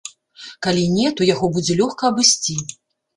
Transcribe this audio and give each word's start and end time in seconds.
Калі 0.67 0.85
не, 0.93 1.11
то 1.19 1.27
яго 1.33 1.49
будзе 1.57 1.73
лёгка 1.83 2.09
абысці. 2.11 2.57